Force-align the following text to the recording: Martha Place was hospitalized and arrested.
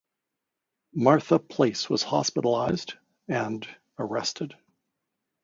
Martha 0.95 1.37
Place 1.37 1.87
was 1.87 2.01
hospitalized 2.01 2.95
and 3.27 3.67
arrested. 3.99 4.55